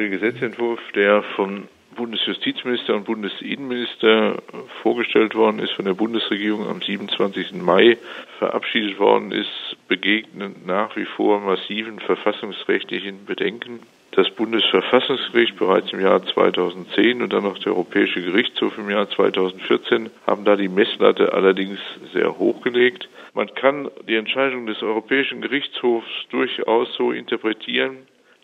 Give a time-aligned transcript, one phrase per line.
[0.00, 1.66] Der Gesetzentwurf, der vom
[1.96, 4.40] Bundesjustizminister und Bundesinnenminister
[4.80, 7.54] vorgestellt worden ist, von der Bundesregierung am 27.
[7.54, 7.98] Mai
[8.38, 9.50] verabschiedet worden ist,
[9.88, 13.80] begegnet nach wie vor massiven verfassungsrechtlichen Bedenken.
[14.12, 20.10] Das Bundesverfassungsgericht bereits im Jahr 2010 und dann noch der Europäische Gerichtshof im Jahr 2014
[20.28, 21.80] haben da die Messlatte allerdings
[22.12, 23.08] sehr hochgelegt.
[23.34, 27.96] Man kann die Entscheidung des Europäischen Gerichtshofs durchaus so interpretieren,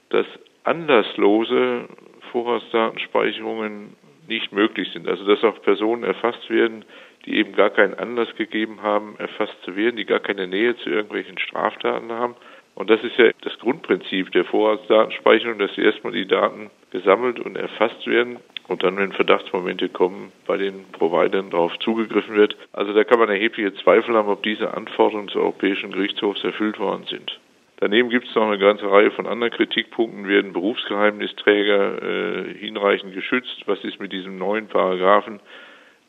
[0.08, 0.26] dass
[0.64, 1.88] anlasslose
[2.32, 3.96] Vorratsdatenspeicherungen
[4.26, 5.06] nicht möglich sind.
[5.08, 6.84] Also dass auch Personen erfasst werden,
[7.26, 10.90] die eben gar keinen Anlass gegeben haben, erfasst zu werden, die gar keine Nähe zu
[10.90, 12.34] irgendwelchen Straftaten haben.
[12.74, 18.06] Und das ist ja das Grundprinzip der Vorratsdatenspeicherung, dass erstmal die Daten gesammelt und erfasst
[18.06, 22.56] werden und dann, wenn Verdachtsmomente kommen, bei den Providern darauf zugegriffen wird.
[22.72, 27.04] Also da kann man erhebliche Zweifel haben, ob diese Anforderungen des Europäischen Gerichtshofs erfüllt worden
[27.04, 27.38] sind.
[27.84, 30.26] Daneben gibt es noch eine ganze Reihe von anderen Kritikpunkten.
[30.26, 33.62] Werden Berufsgeheimnisträger äh, hinreichend geschützt?
[33.66, 35.38] Was ist mit diesem neuen Paragraphen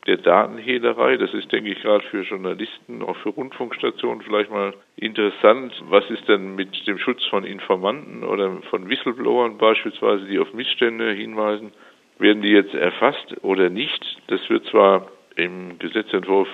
[0.06, 1.18] der Datenhehlerei?
[1.18, 5.74] Das ist, denke ich, gerade für Journalisten, auch für Rundfunkstationen vielleicht mal interessant.
[5.90, 11.12] Was ist denn mit dem Schutz von Informanten oder von Whistleblowern beispielsweise, die auf Missstände
[11.12, 11.74] hinweisen?
[12.18, 14.02] Werden die jetzt erfasst oder nicht?
[14.28, 16.48] Das wird zwar im Gesetzentwurf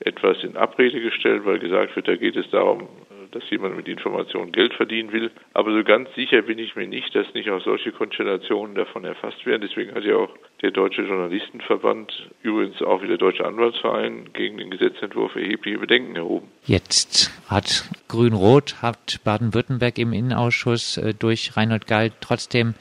[0.00, 2.88] etwas in Abrede gestellt, weil gesagt wird, da geht es darum,
[3.32, 5.30] dass jemand mit Informationen Geld verdienen will.
[5.54, 9.44] Aber so ganz sicher bin ich mir nicht, dass nicht auch solche Konstellationen davon erfasst
[9.46, 9.66] werden.
[9.68, 10.30] Deswegen hat ja auch
[10.62, 16.48] der Deutsche Journalistenverband, übrigens auch wie der Deutsche Anwaltsverein, gegen den Gesetzentwurf erhebliche Bedenken erhoben.
[16.64, 22.74] Jetzt hat Grün-Rot, hat Baden-Württemberg im Innenausschuss äh, durch Reinhold Gall trotzdem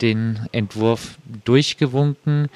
[0.00, 2.48] den Entwurf durchgewunken.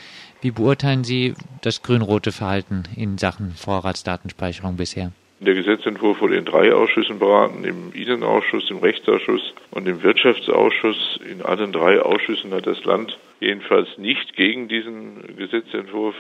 [0.43, 5.13] Wie beurteilen Sie das grün-rote Verhalten in Sachen Vorratsdatenspeicherung bisher?
[5.39, 11.21] Der Gesetzentwurf wurde in drei Ausschüssen beraten, im Innenausschuss, im Rechtsausschuss und im Wirtschaftsausschuss.
[11.31, 16.15] In allen drei Ausschüssen hat das Land jedenfalls nicht gegen diesen Gesetzentwurf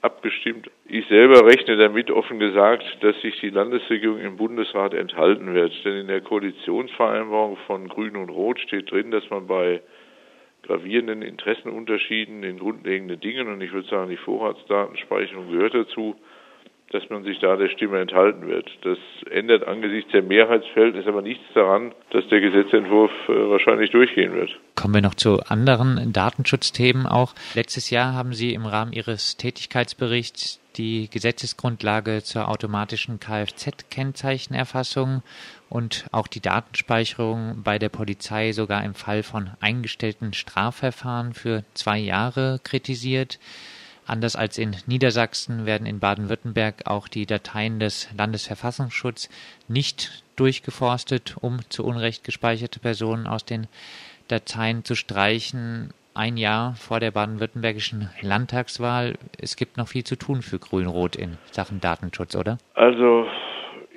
[0.00, 0.70] abgestimmt.
[0.86, 5.72] Ich selber rechne damit offen gesagt, dass sich die Landesregierung im Bundesrat enthalten wird.
[5.84, 9.80] Denn in der Koalitionsvereinbarung von Grün und Rot steht drin, dass man bei
[10.62, 16.14] gravierenden Interessenunterschieden in grundlegenden Dingen, und ich würde sagen, die Vorratsdatenspeicherung gehört dazu,
[16.92, 18.70] dass man sich da der Stimme enthalten wird.
[18.82, 18.98] Das
[19.30, 24.50] ändert angesichts der Mehrheitsverhältnisse aber nichts daran, dass der Gesetzentwurf äh, wahrscheinlich durchgehen wird.
[24.76, 27.34] Kommen wir noch zu anderen Datenschutzthemen auch.
[27.54, 35.22] Letztes Jahr haben Sie im Rahmen Ihres Tätigkeitsberichts die Gesetzesgrundlage zur automatischen Kfz-Kennzeichenerfassung
[35.68, 41.98] und auch die Datenspeicherung bei der Polizei sogar im Fall von eingestellten Strafverfahren für zwei
[41.98, 43.38] Jahre kritisiert.
[44.06, 49.30] Anders als in Niedersachsen werden in Baden-Württemberg auch die Dateien des Landesverfassungsschutzes
[49.68, 53.68] nicht durchgeforstet, um zu Unrecht gespeicherte Personen aus den
[54.28, 55.92] Dateien zu streichen.
[56.14, 59.16] Ein Jahr vor der baden-württembergischen Landtagswahl.
[59.38, 62.58] Es gibt noch viel zu tun für Grün-Rot in Sachen Datenschutz, oder?
[62.74, 63.26] Also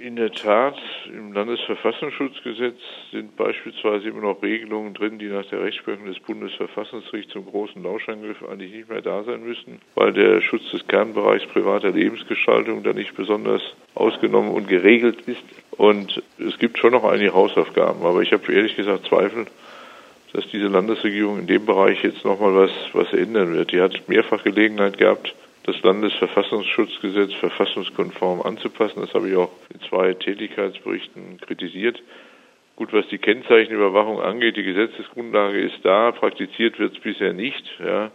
[0.06, 0.78] in der Tat,
[1.08, 2.78] im Landesverfassungsschutzgesetz
[3.12, 8.38] sind beispielsweise immer noch Regelungen drin, die nach der Rechtsprechung des Bundesverfassungsgerichts zum großen Lauschangriff
[8.48, 13.16] eigentlich nicht mehr da sein müssen, weil der Schutz des Kernbereichs privater Lebensgestaltung da nicht
[13.16, 13.64] besonders
[13.96, 15.44] ausgenommen und geregelt ist.
[15.72, 19.48] Und es gibt schon noch einige Hausaufgaben, aber ich habe ehrlich gesagt Zweifel,
[20.34, 23.72] dass diese Landesregierung in dem Bereich jetzt nochmal was, was ändern wird.
[23.72, 25.34] Die hat mehrfach Gelegenheit gehabt,
[25.66, 29.02] das Landesverfassungsschutzgesetz verfassungskonform anzupassen.
[29.02, 32.02] Das habe ich auch in zwei Tätigkeitsberichten kritisiert.
[32.76, 37.64] Gut, was die Kennzeichenüberwachung angeht, die Gesetzesgrundlage ist da, praktiziert wird es bisher nicht.
[37.80, 38.12] Ja.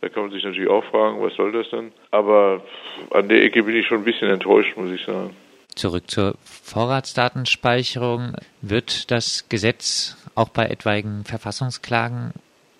[0.00, 1.92] Da kann man sich natürlich auch fragen, was soll das dann?
[2.10, 2.62] Aber
[3.10, 5.34] an der Ecke bin ich schon ein bisschen enttäuscht, muss ich sagen.
[5.74, 8.34] Zurück zur Vorratsdatenspeicherung.
[8.60, 12.32] Wird das Gesetz auch bei etwaigen Verfassungsklagen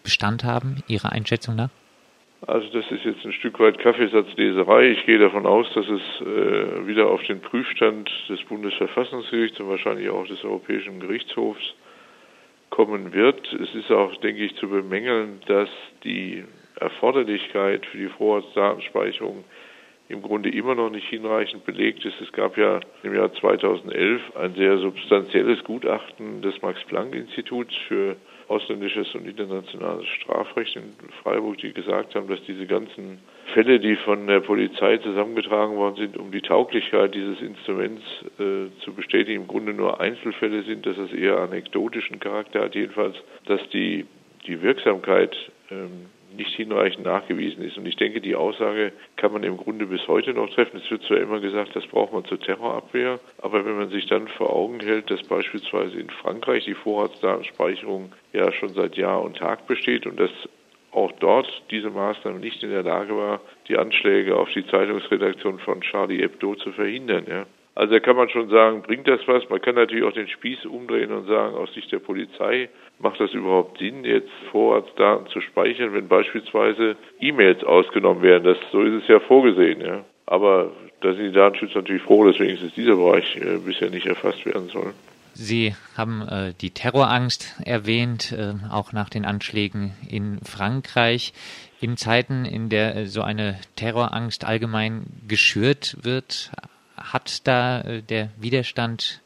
[0.03, 1.71] Bestand haben, Ihrer Einschätzung nach?
[2.47, 4.91] Also das ist jetzt ein Stück weit Kaffeesatzleserei.
[4.91, 10.11] Ich gehe davon aus, dass es äh, wieder auf den Prüfstand des Bundesverfassungsgerichts und wahrscheinlich
[10.11, 11.75] auch des Europäischen Gerichtshofs
[12.69, 13.51] kommen wird.
[13.55, 15.71] Es ist auch, denke ich, zu bemängeln, dass
[16.03, 16.45] die
[16.81, 19.45] Erforderlichkeit für die Vorratsdatenspeicherung
[20.09, 22.21] im Grunde immer noch nicht hinreichend belegt ist.
[22.21, 28.17] Es gab ja im Jahr 2011 ein sehr substanzielles Gutachten des Max-Planck-Instituts für
[28.49, 33.19] ausländisches und internationales Strafrecht in Freiburg, die gesagt haben, dass diese ganzen
[33.55, 38.03] Fälle, die von der Polizei zusammengetragen worden sind, um die Tauglichkeit dieses Instruments
[38.39, 43.17] äh, zu bestätigen, im Grunde nur Einzelfälle sind, dass es eher anekdotischen Charakter hat, jedenfalls,
[43.47, 44.05] dass die,
[44.47, 45.35] die Wirksamkeit
[45.71, 46.07] ähm,
[46.37, 47.77] nicht hinreichend nachgewiesen ist.
[47.77, 50.81] Und ich denke, die Aussage kann man im Grunde bis heute noch treffen.
[50.83, 54.29] Es wird zwar immer gesagt, das braucht man zur Terrorabwehr, aber wenn man sich dann
[54.29, 59.67] vor Augen hält, dass beispielsweise in Frankreich die Vorratsdatenspeicherung ja schon seit Jahr und Tag
[59.67, 60.31] besteht und dass
[60.91, 65.81] auch dort diese Maßnahme nicht in der Lage war, die Anschläge auf die Zeitungsredaktion von
[65.81, 67.25] Charlie Hebdo zu verhindern.
[67.29, 67.47] Ja.
[67.75, 69.49] Also da kann man schon sagen, bringt das was?
[69.51, 72.69] Man kann natürlich auch den Spieß umdrehen und sagen, aus Sicht der Polizei
[73.01, 78.45] macht das überhaupt Sinn, jetzt Vorratsdaten zu speichern, wenn beispielsweise E-Mails ausgenommen werden.
[78.45, 79.81] Das, so ist es ja vorgesehen.
[79.81, 80.05] Ja.
[80.27, 84.47] Aber da sind die Datenschützer natürlich froh, dass wenigstens dieser Bereich äh, bisher nicht erfasst
[84.47, 84.95] werden soll.
[85.35, 91.33] Sie haben äh, die Terrorangst erwähnt, äh, auch nach den Anschlägen in Frankreich.
[91.81, 96.53] In Zeiten, in der äh, so eine Terrorangst allgemein geschürt wird,
[97.15, 99.23] hat da äh, der Widerstand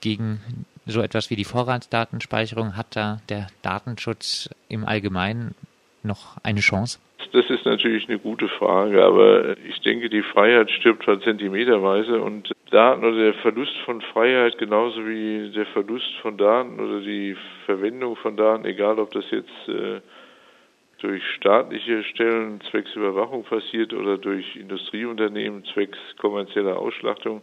[0.00, 0.40] gegen
[0.86, 5.54] so etwas wie die Vorratsdatenspeicherung, hat da der Datenschutz im Allgemeinen
[6.02, 7.00] noch eine Chance?
[7.32, 12.52] Das ist natürlich eine gute Frage, aber ich denke, die Freiheit stirbt halt zentimeterweise und
[12.70, 17.36] Daten oder der Verlust von Freiheit genauso wie der Verlust von Daten oder die
[17.66, 20.00] Verwendung von Daten, egal ob das jetzt äh,
[20.98, 27.42] durch staatliche Stellen zwecks Überwachung passiert oder durch Industrieunternehmen zwecks kommerzieller Ausschlachtung,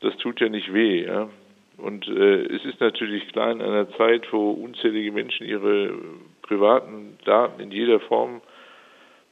[0.00, 1.04] das tut ja nicht weh.
[1.04, 1.28] Ja?
[1.76, 5.94] Und äh, es ist natürlich klar in einer Zeit, wo unzählige Menschen ihre
[6.42, 8.40] privaten Daten in jeder Form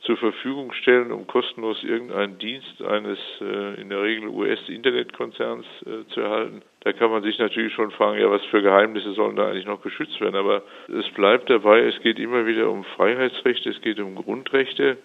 [0.01, 6.21] zur Verfügung stellen, um kostenlos irgendeinen Dienst eines äh, in der Regel US-Internetkonzerns äh, zu
[6.21, 6.63] erhalten.
[6.81, 9.83] Da kann man sich natürlich schon fragen, ja, was für Geheimnisse sollen da eigentlich noch
[9.83, 10.37] geschützt werden?
[10.37, 14.99] Aber es bleibt dabei, es geht immer wieder um Freiheitsrechte, es geht um Grundrechte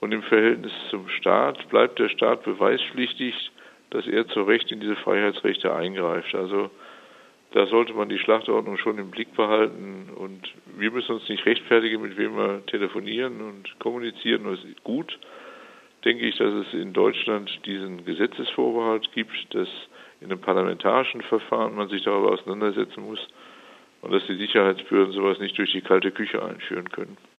[0.00, 3.50] und im Verhältnis zum Staat bleibt der Staat beweispflichtig,
[3.90, 6.34] dass er zu Recht in diese Freiheitsrechte eingreift.
[6.34, 6.70] Also
[7.52, 12.02] da sollte man die Schlachtordnung schon im Blick behalten und wir müssen uns nicht rechtfertigen,
[12.02, 14.44] mit wem wir telefonieren und kommunizieren.
[14.44, 15.18] Das ist gut,
[16.04, 19.68] denke ich, dass es in Deutschland diesen Gesetzesvorbehalt gibt, dass
[20.20, 23.28] in einem parlamentarischen Verfahren man sich darüber auseinandersetzen muss
[24.02, 27.16] und dass die Sicherheitsbehörden sowas nicht durch die kalte Küche einführen können.